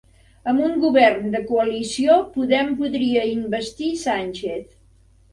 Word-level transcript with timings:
Amb 0.51 0.61
un 0.67 0.71
govern 0.83 1.25
de 1.33 1.41
coalició 1.49 2.15
Podem 2.37 2.71
podria 2.79 3.25
investir 3.33 3.91
Sánchez 4.05 4.65